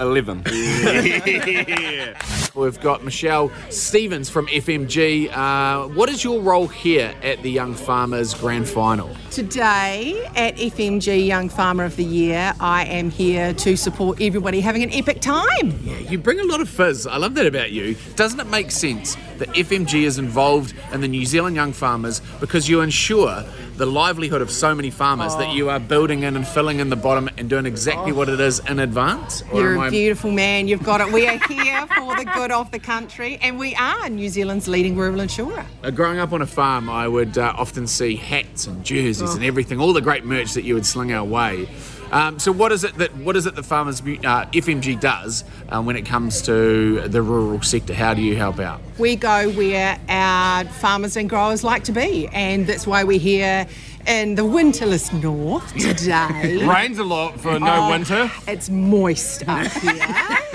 11. 0.00 0.44
We've 2.58 2.80
got 2.80 3.04
Michelle 3.04 3.52
Stevens 3.70 4.28
from 4.28 4.48
FMG. 4.48 5.30
Uh, 5.32 5.86
what 5.94 6.08
is 6.08 6.24
your 6.24 6.40
role 6.42 6.66
here 6.66 7.14
at 7.22 7.40
the 7.44 7.50
Young 7.52 7.72
Farmers 7.72 8.34
Grand 8.34 8.68
Final? 8.68 9.14
Today 9.30 10.26
at 10.34 10.56
FMG 10.56 11.24
Young 11.24 11.48
Farmer 11.48 11.84
of 11.84 11.94
the 11.94 12.02
Year, 12.04 12.52
I 12.58 12.84
am 12.86 13.10
here 13.10 13.54
to 13.54 13.76
support 13.76 14.20
everybody 14.20 14.60
having 14.60 14.82
an 14.82 14.92
epic 14.92 15.20
time. 15.20 15.78
Yeah, 15.84 15.98
you 15.98 16.18
bring 16.18 16.40
a 16.40 16.44
lot 16.44 16.60
of 16.60 16.68
fizz. 16.68 17.06
I 17.06 17.16
love 17.18 17.36
that 17.36 17.46
about 17.46 17.70
you. 17.70 17.94
Doesn't 18.16 18.40
it 18.40 18.48
make 18.48 18.72
sense 18.72 19.16
that 19.38 19.48
FMG 19.50 20.02
is 20.02 20.18
involved 20.18 20.74
in 20.92 21.00
the 21.00 21.06
New 21.06 21.24
Zealand 21.24 21.54
Young 21.54 21.72
Farmers 21.72 22.20
because 22.40 22.68
you 22.68 22.80
ensure 22.80 23.44
the 23.76 23.86
livelihood 23.86 24.42
of 24.42 24.50
so 24.50 24.74
many 24.74 24.90
farmers 24.90 25.36
that 25.36 25.54
you 25.54 25.70
are 25.70 25.78
building 25.78 26.24
in 26.24 26.34
and 26.34 26.44
filling 26.44 26.80
in 26.80 26.88
the 26.90 26.96
bottom 26.96 27.30
and 27.38 27.48
doing 27.48 27.64
exactly 27.64 28.10
what 28.10 28.28
it 28.28 28.40
is 28.40 28.58
in 28.68 28.80
advance? 28.80 29.44
You're 29.54 29.76
a 29.76 29.80
I- 29.82 29.90
beautiful 29.90 30.32
man. 30.32 30.66
You've 30.66 30.82
got 30.82 31.00
it. 31.00 31.12
We 31.12 31.28
are 31.28 31.38
here 31.46 31.86
for 31.94 32.16
the 32.16 32.24
good 32.24 32.47
of 32.52 32.70
the 32.70 32.78
country, 32.78 33.38
and 33.42 33.58
we 33.58 33.74
are 33.74 34.08
New 34.08 34.28
Zealand's 34.28 34.68
leading 34.68 34.96
rural 34.96 35.20
insurer. 35.20 35.64
Uh, 35.82 35.90
growing 35.90 36.18
up 36.18 36.32
on 36.32 36.42
a 36.42 36.46
farm, 36.46 36.88
I 36.88 37.06
would 37.08 37.36
uh, 37.38 37.52
often 37.56 37.86
see 37.86 38.16
hats 38.16 38.66
and 38.66 38.84
jerseys 38.84 39.34
and 39.34 39.44
everything, 39.44 39.80
all 39.80 39.92
the 39.92 40.00
great 40.00 40.24
merch 40.24 40.54
that 40.54 40.62
you 40.64 40.74
would 40.74 40.86
sling 40.86 41.12
our 41.12 41.24
way. 41.24 41.68
Um, 42.10 42.38
so, 42.38 42.52
what 42.52 42.72
is 42.72 42.84
it 42.84 42.94
that 42.94 43.14
what 43.18 43.36
is 43.36 43.44
it 43.44 43.54
that 43.54 43.64
Farmers 43.66 44.00
uh, 44.00 44.04
FMG 44.46 44.98
does 44.98 45.44
um, 45.68 45.84
when 45.84 45.94
it 45.94 46.06
comes 46.06 46.40
to 46.42 47.02
the 47.06 47.20
rural 47.20 47.60
sector? 47.60 47.92
How 47.92 48.14
do 48.14 48.22
you 48.22 48.34
help 48.34 48.58
out? 48.60 48.80
We 48.98 49.14
go 49.14 49.50
where 49.50 50.00
our 50.08 50.64
farmers 50.64 51.18
and 51.18 51.28
growers 51.28 51.62
like 51.64 51.84
to 51.84 51.92
be, 51.92 52.26
and 52.28 52.66
that's 52.66 52.86
why 52.86 53.04
we're 53.04 53.18
here 53.18 53.66
in 54.06 54.36
the 54.36 54.42
winterless 54.42 55.12
north 55.22 55.70
today. 55.78 56.66
Rains 56.66 56.98
a 56.98 57.04
lot 57.04 57.38
for 57.38 57.58
no 57.60 57.66
Oh, 57.88 57.90
winter. 57.90 58.30
It's 58.46 58.70
moist 58.70 59.46
up 59.46 59.66
here. 59.72 59.92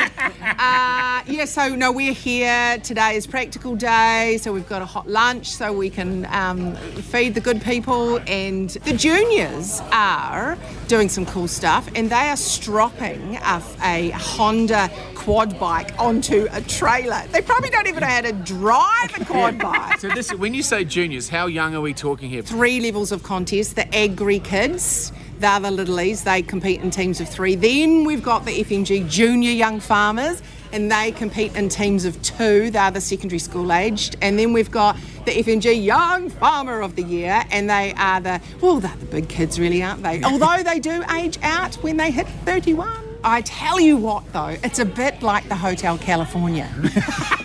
uh, 0.59 1.21
yeah, 1.27 1.45
so 1.45 1.75
no, 1.75 1.91
we're 1.91 2.13
here. 2.13 2.77
Today 2.83 3.15
is 3.15 3.25
practical 3.27 3.75
day, 3.75 4.37
so 4.41 4.51
we've 4.51 4.67
got 4.67 4.81
a 4.81 4.85
hot 4.85 5.07
lunch 5.07 5.49
so 5.49 5.71
we 5.71 5.89
can 5.89 6.25
um, 6.27 6.75
feed 6.75 7.35
the 7.35 7.41
good 7.41 7.61
people. 7.61 8.19
And 8.27 8.69
the 8.69 8.93
juniors 8.93 9.81
are 9.91 10.57
doing 10.87 11.09
some 11.09 11.25
cool 11.25 11.47
stuff, 11.47 11.89
and 11.95 12.09
they 12.09 12.29
are 12.29 12.37
stropping 12.37 13.37
a, 13.37 13.63
a 13.83 14.09
Honda 14.11 14.89
quad 15.15 15.59
bike 15.59 15.93
onto 15.99 16.47
a 16.51 16.61
trailer. 16.61 17.21
They 17.31 17.41
probably 17.41 17.69
don't 17.69 17.87
even 17.87 18.01
know 18.01 18.07
how 18.07 18.21
to 18.21 18.33
drive 18.33 19.21
a 19.21 19.25
quad 19.31 19.59
bike. 19.59 19.99
So, 19.99 20.09
this 20.09 20.33
when 20.33 20.53
you 20.53 20.63
say 20.63 20.83
juniors, 20.83 21.29
how 21.29 21.47
young 21.47 21.75
are 21.75 21.81
we 21.81 21.93
talking 21.93 22.29
here? 22.29 22.41
three 22.41 22.79
levels 22.81 23.11
of 23.11 23.23
contest. 23.23 23.75
The 23.75 23.95
Agri 23.95 24.39
Kids, 24.39 25.11
they're 25.41 25.59
the 25.59 25.69
littlies, 25.69 26.23
they 26.23 26.41
compete 26.41 26.81
in 26.81 26.91
teams 26.91 27.19
of 27.19 27.27
three. 27.27 27.55
Then 27.55 28.05
we've 28.05 28.23
got 28.23 28.45
the 28.45 28.63
FMG 28.63 29.09
Junior 29.09 29.51
Young 29.51 29.79
Farmers, 29.79 30.41
and 30.71 30.89
they 30.91 31.11
compete 31.11 31.55
in 31.55 31.67
teams 31.67 32.05
of 32.05 32.21
two. 32.21 32.69
They're 32.69 32.91
the 32.91 33.01
secondary 33.01 33.39
school 33.39 33.73
aged. 33.73 34.15
And 34.21 34.39
then 34.39 34.53
we've 34.53 34.71
got 34.71 34.95
the 35.25 35.31
FMG 35.31 35.83
Young 35.83 36.29
Farmer 36.29 36.81
of 36.81 36.95
the 36.95 37.03
Year, 37.03 37.43
and 37.51 37.69
they 37.69 37.93
are 37.97 38.21
the, 38.21 38.39
well, 38.61 38.79
they're 38.79 38.95
the 38.97 39.05
big 39.07 39.27
kids, 39.27 39.59
really, 39.59 39.83
aren't 39.83 40.03
they? 40.03 40.23
Although 40.23 40.63
they 40.63 40.79
do 40.79 41.03
age 41.11 41.37
out 41.41 41.75
when 41.75 41.97
they 41.97 42.11
hit 42.11 42.27
31. 42.45 43.10
I 43.23 43.41
tell 43.41 43.79
you 43.79 43.97
what, 43.97 44.31
though, 44.33 44.57
it's 44.63 44.79
a 44.79 44.85
bit 44.85 45.21
like 45.21 45.47
the 45.47 45.55
Hotel 45.55 45.97
California. 45.97 46.67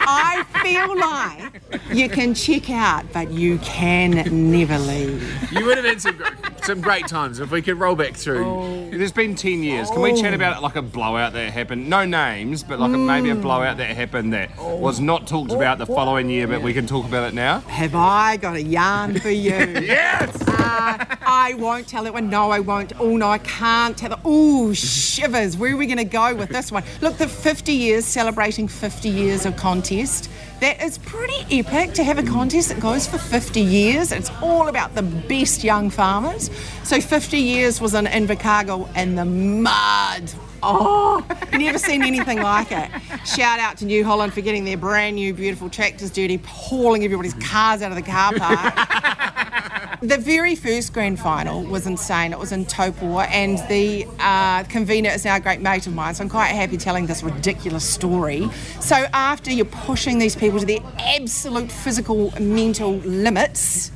I 0.08 0.44
feel 0.62 0.98
like 0.98 1.92
you 1.96 2.08
can 2.08 2.32
check 2.34 2.70
out, 2.70 3.04
but 3.12 3.30
you 3.30 3.58
can 3.58 4.50
never 4.50 4.78
leave. 4.78 5.52
You 5.52 5.66
would 5.66 5.76
have 5.76 5.84
had 5.84 6.00
some, 6.00 6.22
some 6.62 6.80
great 6.80 7.06
times 7.08 7.40
if 7.40 7.50
we 7.50 7.60
could 7.60 7.78
roll 7.78 7.94
back 7.94 8.14
through. 8.14 8.88
There's 8.90 9.12
been 9.12 9.34
10 9.34 9.62
years. 9.62 9.90
Can 9.90 10.00
we 10.00 10.14
chat 10.14 10.32
Oh. 10.32 10.36
about 10.36 10.62
like 10.62 10.76
a 10.76 10.82
blowout 10.82 11.34
that 11.34 11.52
happened? 11.52 11.90
No 11.90 12.06
names, 12.06 12.62
but 12.62 12.78
like 12.80 12.94
a, 12.94 12.98
maybe 12.98 13.28
a 13.30 13.34
Mm. 13.36 13.42
blowout 13.42 13.76
that 13.76 13.94
happened 13.94 14.32
that 14.32 14.50
Oh. 14.58 14.76
was 14.76 14.98
not 15.00 15.26
talked 15.26 15.52
about 15.52 15.76
the 15.78 15.86
following 15.86 16.30
year, 16.30 16.46
but 16.46 16.62
we 16.62 16.72
can 16.72 16.86
talk 16.86 17.04
about 17.04 17.24
it 17.28 17.34
now. 17.34 17.60
Have 17.60 17.94
I 17.94 18.38
got 18.38 18.56
a 18.56 18.62
yarn 18.62 19.18
for 19.20 19.30
you? 19.30 19.52
Yes! 19.86 20.36
I 21.26 21.54
won't 21.58 21.86
tell 21.86 22.06
it 22.06 22.12
one. 22.12 22.28
No, 22.28 22.50
I 22.50 22.60
won't. 22.60 22.92
Oh, 22.98 23.16
no, 23.16 23.28
I 23.28 23.38
can't 23.38 23.96
tell 23.96 24.12
it. 24.12 24.18
Oh, 24.24 24.72
shivers. 24.72 25.56
Where 25.56 25.74
are 25.74 25.76
we 25.76 25.86
going 25.86 25.98
to 25.98 26.04
go 26.04 26.34
with 26.34 26.48
this 26.48 26.72
one? 26.72 26.82
Look, 27.00 27.18
the 27.18 27.28
50 27.28 27.72
years, 27.72 28.04
celebrating 28.04 28.68
50 28.68 29.08
years 29.08 29.46
of 29.46 29.56
contest. 29.56 30.30
That 30.60 30.82
is 30.82 30.98
pretty 30.98 31.60
epic 31.60 31.92
to 31.94 32.04
have 32.04 32.18
a 32.18 32.22
contest 32.22 32.70
that 32.70 32.80
goes 32.80 33.06
for 33.06 33.18
50 33.18 33.60
years. 33.60 34.10
It's 34.10 34.30
all 34.42 34.68
about 34.68 34.94
the 34.94 35.02
best 35.02 35.62
young 35.62 35.90
farmers. 35.90 36.50
So 36.82 37.00
50 37.00 37.38
years 37.38 37.80
was 37.80 37.94
in 37.94 38.06
Invercargill 38.06 38.94
in 38.96 39.14
the 39.14 39.24
mud. 39.24 40.32
Oh, 40.62 41.24
never 41.52 41.78
seen 41.78 42.02
anything 42.02 42.40
like 42.40 42.72
it. 42.72 42.90
Shout 43.26 43.60
out 43.60 43.76
to 43.78 43.84
New 43.84 44.04
Holland 44.04 44.32
for 44.32 44.40
getting 44.40 44.64
their 44.64 44.78
brand 44.78 45.16
new 45.16 45.34
beautiful 45.34 45.68
tractors 45.68 46.10
dirty, 46.10 46.38
hauling 46.46 47.04
everybody's 47.04 47.34
cars 47.34 47.82
out 47.82 47.92
of 47.92 47.96
the 47.96 48.02
car 48.02 48.32
park. 48.34 49.25
The 50.02 50.18
very 50.18 50.54
first 50.54 50.92
grand 50.92 51.18
final 51.18 51.62
was 51.64 51.86
insane. 51.86 52.32
It 52.32 52.38
was 52.38 52.52
in 52.52 52.66
Topua, 52.66 53.26
and 53.30 53.58
the 53.70 54.06
uh, 54.20 54.64
convener 54.64 55.08
is 55.10 55.24
now 55.24 55.36
a 55.36 55.40
great 55.40 55.62
mate 55.62 55.86
of 55.86 55.94
mine, 55.94 56.14
so 56.14 56.22
I'm 56.22 56.28
quite 56.28 56.48
happy 56.48 56.76
telling 56.76 57.06
this 57.06 57.22
ridiculous 57.22 57.84
story. 57.84 58.48
So, 58.80 58.96
after 59.14 59.50
you're 59.50 59.64
pushing 59.64 60.18
these 60.18 60.36
people 60.36 60.60
to 60.60 60.66
their 60.66 60.80
absolute 60.98 61.72
physical, 61.72 62.30
mental 62.38 62.96
limits, 62.98 63.90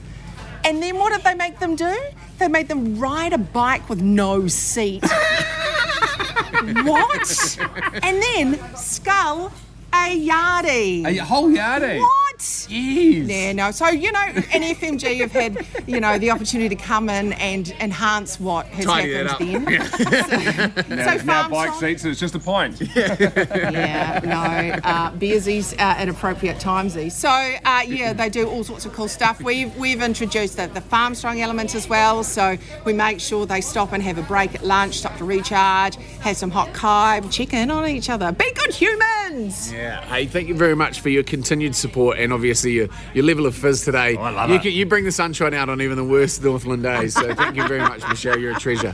and 0.64 0.82
then 0.82 0.96
what 0.96 1.12
did 1.12 1.22
they 1.22 1.34
make 1.34 1.58
them 1.58 1.76
do? 1.76 1.94
They 2.38 2.48
made 2.48 2.68
them 2.68 2.98
ride 2.98 3.34
a 3.34 3.38
bike 3.38 3.88
with 3.90 4.00
no 4.00 4.48
seat. 4.48 5.02
what? 6.62 7.58
And 8.02 8.22
then 8.22 8.58
scull 8.74 9.52
a 9.92 10.28
yardie. 10.28 11.04
A 11.06 11.18
whole 11.18 11.50
yardie. 11.50 12.00
What? 12.00 12.19
Yes. 12.40 12.66
Yeah, 12.70 13.52
no. 13.52 13.70
So, 13.70 13.88
you 13.88 14.10
know, 14.12 14.18
and 14.20 14.64
FMG 14.64 15.20
have 15.20 15.32
had, 15.32 15.66
you 15.86 16.00
know, 16.00 16.16
the 16.18 16.30
opportunity 16.30 16.74
to 16.74 16.82
come 16.82 17.10
in 17.10 17.34
and 17.34 17.68
enhance 17.80 18.40
what 18.40 18.66
has 18.68 18.86
Tidy 18.86 19.12
that 19.12 19.26
happened 19.26 19.66
then. 19.66 20.86
so, 20.88 20.94
Now, 20.94 21.18
so 21.18 21.24
now 21.24 21.42
farm 21.42 21.50
bike 21.50 21.66
strong- 21.74 21.80
seats, 21.80 22.04
it's 22.06 22.18
just 22.20 22.34
a 22.34 22.38
pint. 22.38 22.80
yeah, 22.80 24.20
no, 24.24 24.80
uh, 24.88 25.10
beersies 25.12 25.74
uh, 25.74 25.98
at 26.00 26.08
appropriate 26.08 26.56
timesies. 26.58 27.12
So 27.12 27.28
uh, 27.28 27.82
yeah, 27.86 28.12
they 28.12 28.28
do 28.30 28.48
all 28.48 28.64
sorts 28.64 28.86
of 28.86 28.92
cool 28.92 29.08
stuff. 29.08 29.42
We've 29.42 29.74
we've 29.76 30.02
introduced 30.02 30.56
the, 30.56 30.66
the 30.68 30.80
farm 30.80 31.14
strong 31.14 31.40
element 31.40 31.74
as 31.74 31.88
well. 31.88 32.24
So 32.24 32.56
we 32.84 32.92
make 32.92 33.20
sure 33.20 33.44
they 33.46 33.60
stop 33.60 33.92
and 33.92 34.02
have 34.02 34.18
a 34.18 34.22
break 34.22 34.54
at 34.54 34.64
lunch, 34.64 34.94
stop 34.98 35.16
to 35.18 35.24
recharge, 35.24 35.96
have 36.20 36.36
some 36.36 36.50
hot 36.50 36.68
kibe, 36.72 37.30
check 37.32 37.52
in 37.52 37.70
on 37.70 37.86
each 37.88 38.08
other, 38.08 38.32
be 38.32 38.50
good 38.54 38.72
humans. 38.74 39.72
Yeah. 39.72 40.00
Hey, 40.06 40.26
thank 40.26 40.48
you 40.48 40.54
very 40.54 40.74
much 40.76 41.00
for 41.00 41.08
your 41.10 41.22
continued 41.22 41.74
support 41.76 42.18
and 42.18 42.29
obviously 42.32 42.72
your, 42.72 42.88
your 43.14 43.24
level 43.24 43.46
of 43.46 43.54
fizz 43.54 43.84
today. 43.84 44.16
I 44.16 44.30
love 44.30 44.50
you, 44.50 44.56
it. 44.56 44.62
can- 44.62 44.72
you 44.72 44.86
bring 44.86 45.04
the 45.04 45.12
sunshine 45.12 45.54
out 45.54 45.68
on 45.68 45.80
even 45.80 45.96
the 45.96 46.04
worst 46.04 46.42
Northland 46.42 46.82
days. 46.82 47.14
So 47.14 47.34
thank 47.34 47.56
you 47.56 47.66
very 47.68 47.80
much, 47.80 48.06
Michelle. 48.08 48.38
You're 48.38 48.56
a 48.56 48.60
treasure. 48.60 48.92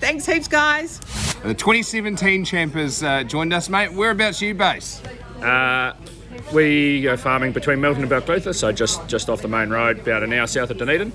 Thanks 0.00 0.26
heaps, 0.26 0.48
guys. 0.48 1.00
The 1.42 1.54
2017 1.54 2.44
champ 2.44 2.74
has 2.74 3.02
uh, 3.02 3.24
joined 3.24 3.52
us, 3.52 3.68
mate. 3.68 3.92
Whereabouts 3.92 4.40
you 4.40 4.54
base? 4.54 5.02
Uh, 5.42 5.94
we 6.52 7.02
go 7.02 7.16
farming 7.16 7.52
between 7.52 7.80
Milton 7.80 8.02
and 8.02 8.10
Balclutha, 8.10 8.54
so 8.54 8.70
just 8.72 9.06
just 9.08 9.28
off 9.28 9.42
the 9.42 9.48
main 9.48 9.70
road, 9.70 10.00
about 10.00 10.22
an 10.22 10.32
hour 10.32 10.46
south 10.46 10.70
of 10.70 10.78
Dunedin. 10.78 11.12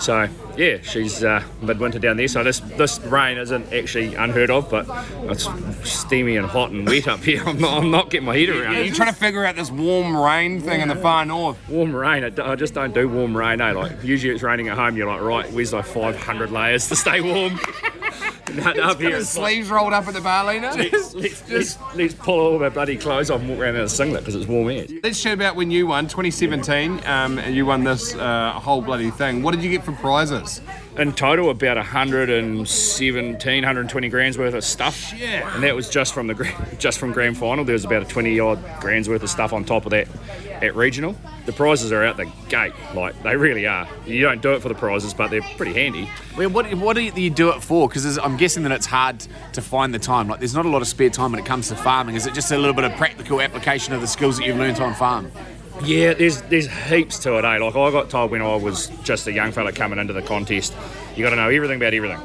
So 0.00 0.28
yeah, 0.56 0.78
she's 0.82 1.24
uh, 1.24 1.42
midwinter 1.60 1.98
down 1.98 2.16
there. 2.16 2.28
So 2.28 2.44
this 2.44 2.60
this 2.60 3.00
rain 3.00 3.38
isn't 3.38 3.72
actually 3.72 4.14
unheard 4.14 4.50
of, 4.50 4.70
but 4.70 4.86
it's 5.24 5.48
steamy 5.88 6.36
and 6.36 6.46
hot 6.46 6.70
and 6.70 6.86
wet 6.86 7.08
up 7.08 7.20
here. 7.24 7.42
I'm 7.44 7.58
not, 7.60 7.78
I'm 7.78 7.90
not 7.90 8.10
getting 8.10 8.26
my 8.26 8.36
head 8.36 8.48
around 8.48 8.74
you 8.76 8.82
it. 8.82 8.94
trying 8.94 9.12
to 9.12 9.18
figure 9.18 9.44
out 9.44 9.56
this 9.56 9.70
warm 9.70 10.16
rain 10.16 10.60
thing 10.60 10.80
in 10.80 10.88
the 10.88 10.96
far 10.96 11.24
north? 11.24 11.56
Warm 11.68 11.94
rain. 11.94 12.24
I 12.24 12.54
just 12.56 12.74
don't 12.74 12.94
do 12.94 13.08
warm 13.08 13.36
rain. 13.36 13.60
Eh? 13.60 13.72
Like 13.72 14.02
usually 14.04 14.34
it's 14.34 14.42
raining 14.42 14.68
at 14.68 14.76
home. 14.76 14.96
You're 14.96 15.08
like, 15.08 15.20
right, 15.20 15.50
where's 15.52 15.72
like 15.72 15.84
500 15.86 16.50
layers 16.50 16.88
to 16.88 16.96
stay 16.96 17.20
warm? 17.20 17.58
No, 18.54 18.72
no, 18.72 18.82
up 18.84 19.00
here 19.00 19.10
His 19.10 19.24
it's 19.28 19.36
like, 19.36 19.52
sleeves 19.52 19.70
rolled 19.70 19.92
up 19.92 20.06
at 20.08 20.14
the 20.14 20.20
barlina. 20.20 20.76
let's, 20.76 21.14
let's, 21.14 21.50
let's, 21.50 21.78
let's 21.94 22.14
pull 22.14 22.40
all 22.40 22.56
of 22.56 22.62
our 22.62 22.70
bloody 22.70 22.96
clothes 22.96 23.30
off 23.30 23.40
and 23.40 23.50
walk 23.50 23.58
around 23.58 23.76
in 23.76 23.82
a 23.82 23.88
singlet 23.88 24.22
because 24.22 24.34
it's 24.34 24.46
warm 24.46 24.70
air. 24.70 24.86
Let's 25.02 25.22
chat 25.22 25.34
about 25.34 25.56
when 25.56 25.70
you 25.70 25.86
won 25.86 26.04
2017. 26.04 27.00
Um, 27.06 27.38
and 27.38 27.54
you 27.54 27.66
won 27.66 27.84
this 27.84 28.14
uh, 28.14 28.52
whole 28.52 28.82
bloody 28.82 29.10
thing. 29.10 29.42
What 29.42 29.54
did 29.54 29.62
you 29.62 29.70
get 29.70 29.84
for 29.84 29.92
prizes? 29.92 30.60
In 30.98 31.12
total 31.12 31.50
about 31.50 31.76
117 31.76 33.62
120 33.62 34.08
grand's 34.08 34.36
worth 34.38 34.54
of 34.54 34.64
stuff 34.64 35.12
Yeah. 35.16 35.54
and 35.54 35.62
that 35.62 35.74
was 35.74 35.88
just 35.88 36.12
from 36.12 36.26
the 36.26 36.52
just 36.78 36.98
from 36.98 37.12
grand 37.12 37.36
final 37.38 37.64
there 37.64 37.72
was 37.74 37.84
about 37.84 38.02
a 38.02 38.04
20 38.04 38.38
odd 38.40 38.58
grand's 38.80 39.08
worth 39.08 39.22
of 39.22 39.30
stuff 39.30 39.52
on 39.52 39.64
top 39.64 39.86
of 39.86 39.90
that 39.90 40.08
at 40.62 40.74
regional 40.74 41.14
the 41.46 41.52
prizes 41.52 41.92
are 41.92 42.04
out 42.04 42.16
the 42.16 42.30
gate 42.48 42.72
like 42.94 43.20
they 43.22 43.36
really 43.36 43.66
are 43.66 43.86
you 44.06 44.22
don't 44.22 44.42
do 44.42 44.52
it 44.54 44.60
for 44.60 44.68
the 44.68 44.74
prizes 44.74 45.14
but 45.14 45.30
they're 45.30 45.42
pretty 45.56 45.72
handy 45.72 46.08
Well, 46.36 46.50
what, 46.50 46.72
what 46.74 46.96
do 46.96 47.02
you 47.02 47.30
do 47.30 47.50
it 47.50 47.62
for? 47.62 47.88
Because 47.88 48.18
I'm 48.18 48.36
guessing 48.36 48.62
that 48.64 48.72
it's 48.72 48.86
hard 48.86 49.24
to 49.54 49.60
find 49.62 49.92
the 49.92 49.98
time. 49.98 50.28
Like, 50.28 50.38
there's 50.38 50.54
not 50.54 50.66
a 50.66 50.68
lot 50.68 50.82
of 50.82 50.88
spare 50.88 51.10
time 51.10 51.32
when 51.32 51.40
it 51.40 51.46
comes 51.46 51.66
to 51.68 51.74
farming. 51.74 52.14
Is 52.14 52.26
it 52.28 52.34
just 52.34 52.52
a 52.52 52.56
little 52.56 52.74
bit 52.74 52.84
of 52.84 52.92
practical 52.96 53.40
application 53.40 53.92
of 53.92 54.00
the 54.00 54.06
skills 54.06 54.38
that 54.38 54.46
you've 54.46 54.56
learned 54.56 54.78
on 54.78 54.94
farm? 54.94 55.32
Yeah, 55.84 56.14
there's 56.14 56.42
there's 56.42 56.66
heaps 56.66 57.18
to 57.20 57.38
it, 57.38 57.44
eh? 57.44 57.58
Like 57.58 57.76
I 57.76 57.90
got 57.90 58.10
told 58.10 58.30
when 58.30 58.42
I 58.42 58.56
was 58.56 58.88
just 59.04 59.26
a 59.26 59.32
young 59.32 59.52
fella 59.52 59.72
coming 59.72 59.98
into 59.98 60.12
the 60.12 60.22
contest, 60.22 60.74
you 61.14 61.22
got 61.22 61.30
to 61.30 61.36
know 61.36 61.48
everything 61.48 61.76
about 61.76 61.94
everything. 61.94 62.20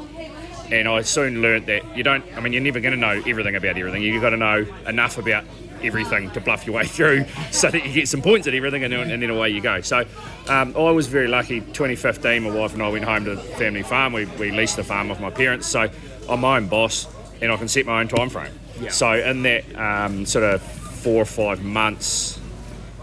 And 0.72 0.88
I 0.88 1.02
soon 1.02 1.40
learnt 1.40 1.66
that 1.66 1.96
you 1.96 2.02
don't. 2.02 2.24
I 2.36 2.40
mean, 2.40 2.52
you're 2.52 2.62
never 2.62 2.80
going 2.80 2.94
to 2.94 3.00
know 3.00 3.22
everything 3.26 3.54
about 3.54 3.76
everything. 3.76 4.02
You've 4.02 4.22
got 4.22 4.30
to 4.30 4.36
know 4.36 4.66
enough 4.86 5.18
about 5.18 5.44
everything 5.82 6.30
to 6.32 6.40
bluff 6.40 6.66
your 6.66 6.74
way 6.74 6.86
through, 6.86 7.26
so 7.52 7.70
that 7.70 7.86
you 7.86 7.92
get 7.92 8.08
some 8.08 8.22
points 8.22 8.46
at 8.48 8.54
everything, 8.54 8.82
and 8.82 8.92
then, 8.92 9.10
and 9.10 9.22
then 9.22 9.30
away 9.30 9.50
you 9.50 9.60
go. 9.60 9.80
So 9.82 10.04
um, 10.48 10.74
I 10.76 10.90
was 10.90 11.06
very 11.06 11.28
lucky. 11.28 11.60
2015, 11.60 12.42
my 12.42 12.50
wife 12.50 12.72
and 12.72 12.82
I 12.82 12.88
went 12.88 13.04
home 13.04 13.24
to 13.26 13.36
the 13.36 13.42
family 13.42 13.82
farm. 13.82 14.12
We, 14.12 14.24
we 14.24 14.50
leased 14.50 14.76
the 14.76 14.84
farm 14.84 15.10
off 15.10 15.20
my 15.20 15.30
parents, 15.30 15.66
so 15.68 15.88
I'm 16.28 16.40
my 16.40 16.56
own 16.56 16.66
boss, 16.66 17.06
and 17.40 17.52
I 17.52 17.56
can 17.56 17.68
set 17.68 17.86
my 17.86 18.00
own 18.00 18.08
time 18.08 18.30
frame. 18.30 18.52
So 18.90 19.12
in 19.12 19.42
that 19.44 19.76
um, 19.76 20.26
sort 20.26 20.44
of 20.44 20.62
four 20.62 21.22
or 21.22 21.26
five 21.26 21.62
months 21.62 22.40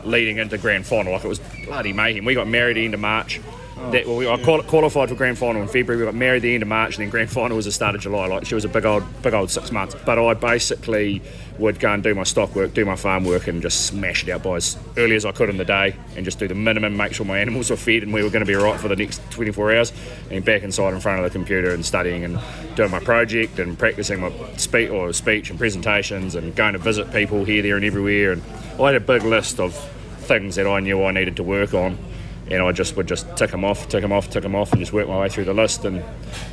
leading 0.05 0.37
into 0.37 0.57
grand 0.57 0.85
final. 0.85 1.13
Like 1.13 1.23
it 1.23 1.27
was 1.27 1.39
bloody 1.65 1.93
mayhem. 1.93 2.25
We 2.25 2.35
got 2.35 2.47
married 2.47 2.77
at 2.77 2.83
the 2.91 2.97
March. 3.81 3.93
That, 3.93 4.07
well, 4.07 4.17
we, 4.17 4.27
I 4.27 4.37
quali- 4.37 4.63
qualified 4.63 5.09
for 5.09 5.15
grand 5.15 5.37
final 5.37 5.61
in 5.61 5.67
February. 5.67 5.97
We 5.97 6.05
got 6.05 6.15
married 6.15 6.43
the 6.43 6.53
end 6.53 6.63
of 6.63 6.69
March, 6.69 6.95
and 6.95 7.03
then 7.03 7.09
grand 7.09 7.29
final 7.29 7.57
was 7.57 7.65
the 7.65 7.71
start 7.71 7.95
of 7.95 8.01
July. 8.01 8.27
Like 8.27 8.45
she 8.45 8.55
was 8.55 8.65
a 8.65 8.69
big 8.69 8.85
old, 8.85 9.03
big 9.21 9.33
old 9.33 9.49
six 9.49 9.71
months. 9.71 9.95
But 10.05 10.19
I 10.19 10.33
basically 10.33 11.21
would 11.57 11.79
go 11.79 11.93
and 11.93 12.01
do 12.01 12.15
my 12.15 12.23
stock 12.23 12.55
work, 12.55 12.73
do 12.73 12.85
my 12.85 12.95
farm 12.95 13.23
work, 13.23 13.47
and 13.47 13.61
just 13.61 13.85
smash 13.85 14.23
it 14.23 14.31
out 14.31 14.43
by 14.43 14.55
as 14.55 14.77
early 14.97 15.15
as 15.15 15.25
I 15.25 15.31
could 15.31 15.49
in 15.49 15.57
the 15.57 15.65
day, 15.65 15.95
and 16.15 16.25
just 16.25 16.39
do 16.39 16.47
the 16.47 16.55
minimum, 16.55 16.97
make 16.97 17.13
sure 17.13 17.25
my 17.25 17.39
animals 17.39 17.69
were 17.69 17.75
fed, 17.75 18.03
and 18.03 18.13
we 18.13 18.23
were 18.23 18.29
going 18.29 18.45
to 18.45 18.47
be 18.47 18.55
right 18.55 18.79
for 18.79 18.87
the 18.87 18.95
next 18.95 19.21
24 19.31 19.75
hours. 19.75 19.93
And 20.29 20.43
back 20.43 20.63
inside 20.63 20.93
in 20.93 20.99
front 20.99 21.19
of 21.19 21.23
the 21.23 21.29
computer 21.29 21.73
and 21.73 21.85
studying 21.85 22.23
and 22.23 22.39
doing 22.75 22.91
my 22.91 22.99
project 22.99 23.59
and 23.59 23.77
practicing 23.77 24.21
my 24.21 24.31
speech 24.57 24.89
or 24.89 25.11
speech 25.13 25.49
and 25.49 25.59
presentations 25.59 26.35
and 26.35 26.55
going 26.55 26.73
to 26.73 26.79
visit 26.79 27.11
people 27.11 27.45
here, 27.45 27.61
there, 27.61 27.75
and 27.75 27.85
everywhere. 27.85 28.31
And 28.33 28.43
I 28.79 28.87
had 28.87 28.95
a 28.95 28.99
big 28.99 29.23
list 29.23 29.59
of 29.59 29.75
things 30.21 30.55
that 30.55 30.67
I 30.67 30.79
knew 30.79 31.03
I 31.03 31.11
needed 31.11 31.35
to 31.37 31.43
work 31.43 31.73
on, 31.73 31.97
and 32.51 32.61
I 32.61 32.71
just 32.71 32.95
would 32.97 33.07
just 33.07 33.35
tick 33.37 33.51
them 33.51 33.63
off, 33.63 33.87
tick 33.87 34.01
them 34.01 34.11
off, 34.11 34.29
tick 34.29 34.43
them 34.43 34.55
off, 34.55 34.71
and 34.71 34.79
just 34.79 34.93
work 34.93 35.07
my 35.07 35.19
way 35.19 35.29
through 35.29 35.45
the 35.45 35.53
list. 35.53 35.85
And 35.85 36.03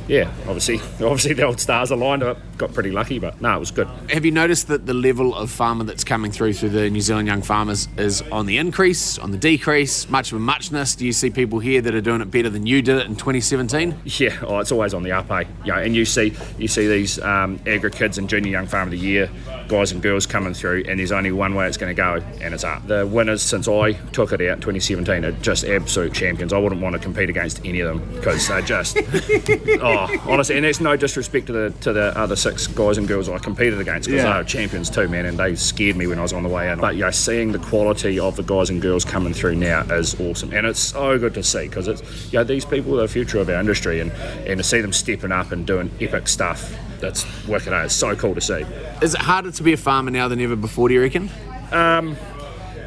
yeah, 0.07 0.31
obviously, 0.47 0.75
obviously 1.05 1.33
the 1.33 1.43
old 1.43 1.59
stars 1.59 1.91
aligned. 1.91 2.23
I 2.23 2.35
got 2.57 2.73
pretty 2.73 2.91
lucky, 2.91 3.19
but 3.19 3.39
no, 3.41 3.55
it 3.55 3.59
was 3.59 3.71
good. 3.71 3.87
Have 4.09 4.25
you 4.25 4.31
noticed 4.31 4.67
that 4.67 4.85
the 4.85 4.93
level 4.93 5.35
of 5.35 5.51
farmer 5.51 5.83
that's 5.83 6.03
coming 6.03 6.31
through 6.31 6.53
through 6.53 6.69
the 6.69 6.89
New 6.89 7.01
Zealand 7.01 7.27
Young 7.27 7.41
Farmers 7.41 7.87
is 7.97 8.21
on 8.31 8.45
the 8.45 8.57
increase, 8.57 9.19
on 9.19 9.31
the 9.31 9.37
decrease, 9.37 10.09
much 10.09 10.31
of 10.31 10.37
a 10.37 10.41
muchness? 10.41 10.95
Do 10.95 11.05
you 11.05 11.13
see 11.13 11.29
people 11.29 11.59
here 11.59 11.81
that 11.81 11.93
are 11.93 12.01
doing 12.01 12.21
it 12.21 12.31
better 12.31 12.49
than 12.49 12.65
you 12.65 12.81
did 12.81 12.97
it 12.97 13.05
in 13.05 13.15
2017? 13.15 13.99
Yeah, 14.05 14.37
oh, 14.43 14.59
it's 14.59 14.71
always 14.71 14.93
on 14.93 15.03
the 15.03 15.11
up, 15.11 15.29
eh? 15.31 15.43
Yeah, 15.65 15.79
and 15.79 15.95
you 15.95 16.05
see 16.05 16.33
you 16.57 16.67
see 16.67 16.87
these 16.87 17.19
um, 17.21 17.59
agri 17.67 17.91
kids 17.91 18.17
and 18.17 18.29
junior 18.29 18.51
young 18.51 18.67
farmer 18.67 18.85
of 18.85 18.91
the 18.91 18.97
year 18.97 19.29
guys 19.69 19.91
and 19.93 20.01
girls 20.01 20.25
coming 20.25 20.53
through, 20.53 20.83
and 20.87 20.99
there's 20.99 21.11
only 21.13 21.31
one 21.31 21.55
way 21.55 21.67
it's 21.67 21.77
going 21.77 21.95
to 21.95 22.01
go, 22.01 22.15
and 22.41 22.53
it's 22.53 22.63
up. 22.65 22.85
The 22.87 23.07
winners 23.07 23.41
since 23.41 23.67
I 23.67 23.93
took 23.93 24.33
it 24.33 24.41
out 24.41 24.55
in 24.55 24.61
2017 24.61 25.23
are 25.23 25.31
just 25.41 25.63
absolute 25.63 26.13
champions. 26.13 26.51
I 26.51 26.57
wouldn't 26.57 26.81
want 26.81 26.93
to 26.93 26.99
compete 26.99 27.29
against 27.29 27.63
any 27.65 27.79
of 27.79 27.87
them 27.87 28.13
because 28.15 28.47
they're 28.47 28.61
just 28.61 28.97
oh, 29.81 30.23
honestly, 30.27 30.55
and 30.57 30.65
that's 30.65 30.79
no 30.81 30.95
disrespect 30.97 31.47
to 31.47 31.53
the 31.53 31.69
to 31.81 31.93
the 31.93 32.17
other 32.17 32.35
six 32.35 32.67
guys 32.67 32.97
and 32.97 33.07
girls 33.07 33.29
I 33.29 33.37
competed 33.37 33.79
against 33.79 34.07
because 34.09 34.23
Yeah. 34.23 34.33
they 34.33 34.39
are 34.39 34.43
champions 34.43 34.89
too, 34.89 35.07
man, 35.07 35.25
and 35.25 35.37
they 35.37 35.55
scared 35.55 35.95
me 35.95 36.07
when 36.07 36.19
I 36.19 36.23
was 36.23 36.33
on 36.33 36.43
the 36.43 36.49
way 36.49 36.71
in. 36.71 36.79
But 36.79 36.95
yeah, 36.95 37.11
seeing 37.11 37.51
the 37.51 37.59
quality 37.59 38.19
of 38.19 38.35
the 38.35 38.43
guys 38.43 38.69
and 38.69 38.81
girls 38.81 39.05
coming 39.05 39.33
through 39.33 39.55
now 39.55 39.81
is 39.83 40.19
awesome, 40.19 40.51
and 40.53 40.65
it's 40.65 40.79
so 40.79 41.17
good 41.19 41.33
to 41.35 41.43
see 41.43 41.67
because 41.67 41.87
it's 41.87 42.01
you 42.33 42.39
know 42.39 42.43
these 42.43 42.65
people 42.65 42.97
are 42.99 43.03
the 43.03 43.07
future 43.07 43.39
of 43.39 43.49
our 43.49 43.59
industry, 43.59 43.99
and 43.99 44.11
and 44.47 44.57
to 44.57 44.63
see 44.63 44.81
them 44.81 44.93
stepping 44.93 45.31
up 45.31 45.51
and 45.51 45.65
doing 45.67 45.91
epic 46.01 46.27
stuff. 46.27 46.73
That's 46.99 47.25
working 47.47 47.73
out. 47.73 47.85
It's 47.85 47.95
so 47.95 48.15
cool 48.15 48.35
to 48.35 48.41
see. 48.41 48.65
Is 49.01 49.13
it 49.13 49.21
harder 49.21 49.51
to 49.51 49.63
be 49.63 49.73
a 49.73 49.77
farmer 49.77 50.11
now 50.11 50.27
than 50.27 50.39
ever 50.41 50.55
before, 50.55 50.87
do 50.87 50.93
you 50.95 51.01
reckon? 51.01 51.29
Um, 51.71 52.15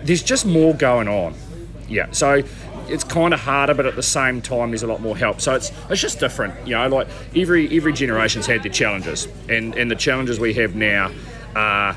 there's 0.03 0.23
just 0.23 0.47
more 0.47 0.75
going 0.75 1.09
on. 1.09 1.35
Yeah, 1.89 2.11
so 2.13 2.43
it's 2.89 3.05
kind 3.05 3.33
of 3.35 3.41
harder, 3.41 3.75
but 3.75 3.87
at 3.87 3.97
the 3.97 4.03
same 4.03 4.43
time, 4.43 4.71
there's 4.71 4.83
a 4.83 4.87
lot 4.87 5.01
more 5.01 5.17
help. 5.17 5.41
So 5.41 5.55
it's 5.55 5.73
it's 5.89 6.01
just 6.01 6.21
different, 6.21 6.67
you 6.67 6.75
know. 6.75 6.89
Like 6.89 7.09
every 7.35 7.75
every 7.77 7.93
generation's 7.93 8.47
had 8.47 8.63
their 8.63 8.73
challenges, 8.73 9.29
and 9.49 9.75
and 9.75 9.91
the 9.91 9.97
challenges 9.97 10.41
we 10.41 10.55
have 10.55 10.75
now 10.75 11.11
are 11.55 11.97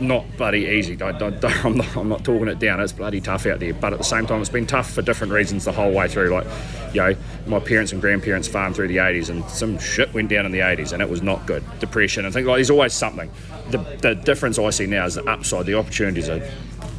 not 0.00 0.24
bloody 0.36 0.66
easy. 0.66 0.96
Don't, 0.96 1.20
I'm, 1.64 1.76
not, 1.76 2.06
not 2.06 2.24
talking 2.24 2.48
it 2.48 2.58
down. 2.58 2.80
It's 2.80 2.92
bloody 2.92 3.20
tough 3.20 3.46
out 3.46 3.60
there, 3.60 3.74
but 3.74 3.92
at 3.92 3.98
the 3.98 4.04
same 4.04 4.26
time, 4.26 4.40
it's 4.40 4.50
been 4.50 4.66
tough 4.66 4.90
for 4.90 5.02
different 5.02 5.32
reasons 5.32 5.64
the 5.64 5.72
whole 5.72 5.92
way 5.92 6.08
through. 6.08 6.30
Like, 6.30 6.46
you 6.92 7.00
know, 7.00 7.16
my 7.46 7.60
parents 7.60 7.92
and 7.92 8.00
grandparents 8.00 8.48
farmed 8.48 8.76
through 8.76 8.88
the 8.88 8.98
80s, 8.98 9.30
and 9.30 9.44
some 9.48 9.78
shit 9.78 10.12
went 10.14 10.28
down 10.28 10.46
in 10.46 10.52
the 10.52 10.60
80s, 10.60 10.92
and 10.92 11.02
it 11.02 11.08
was 11.08 11.22
not 11.22 11.46
good. 11.46 11.64
Depression 11.78 12.24
and 12.24 12.34
things 12.34 12.46
like. 12.46 12.56
There's 12.56 12.70
always 12.70 12.92
something. 12.92 13.30
The 13.70 13.78
the 14.00 14.14
difference 14.14 14.58
I 14.58 14.70
see 14.70 14.86
now 14.86 15.06
is 15.06 15.14
the 15.14 15.24
upside. 15.28 15.66
The 15.66 15.74
opportunities 15.74 16.28
are 16.28 16.42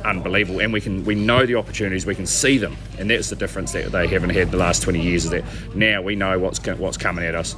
unbelievable 0.06 0.62
and 0.62 0.72
we 0.72 0.80
can 0.80 1.04
we 1.04 1.16
know 1.16 1.46
the 1.46 1.56
opportunities 1.56 2.06
we 2.06 2.16
can 2.16 2.26
see 2.26 2.58
them 2.58 2.78
and 2.98 3.10
that's 3.10 3.30
the 3.30 3.36
difference 3.36 3.74
that 3.74 3.92
they 3.92 4.08
haven't 4.08 4.30
had 4.30 4.52
the 4.52 4.58
last 4.58 4.84
20 4.84 5.02
years 5.02 5.26
is 5.26 5.32
that 5.32 5.44
now 5.76 6.02
we 6.02 6.16
know 6.16 6.38
what's 6.40 6.66
what's 6.78 6.98
coming 6.98 7.26
at 7.26 7.36
us 7.36 7.56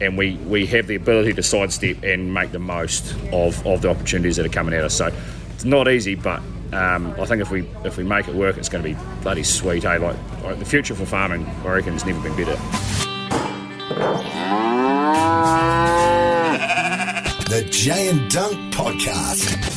and 0.00 0.18
we 0.18 0.36
we 0.46 0.66
have 0.66 0.86
the 0.86 0.94
ability 0.94 1.32
to 1.34 1.42
sidestep 1.42 2.02
and 2.02 2.32
make 2.32 2.52
the 2.52 2.58
most 2.58 3.14
of 3.32 3.66
of 3.66 3.82
the 3.82 3.88
opportunities 3.88 4.36
that 4.36 4.46
are 4.46 4.50
coming 4.50 4.74
at 4.74 4.84
us 4.84 4.94
so 4.94 5.10
it's 5.54 5.64
not 5.64 5.88
easy 5.88 6.14
but 6.14 6.40
um, 6.72 7.14
I 7.20 7.26
think 7.26 7.40
if 7.40 7.50
we 7.50 7.68
if 7.84 7.96
we 7.96 8.04
make 8.04 8.26
it 8.28 8.34
work 8.34 8.56
it's 8.56 8.68
going 8.68 8.82
to 8.82 8.90
be 8.90 8.96
bloody 9.22 9.44
sweet 9.44 9.84
eh? 9.84 9.96
like, 9.98 10.16
like 10.42 10.58
the 10.58 10.64
future 10.64 10.94
for 10.94 11.06
farming 11.06 11.46
I 11.64 11.74
reckon 11.74 11.92
has 11.92 12.04
never 12.04 12.20
been 12.20 12.36
better 12.36 12.58
The 17.54 17.62
Jay 17.70 18.08
and 18.08 18.28
Dunk 18.32 18.74
Podcast. 18.74 19.73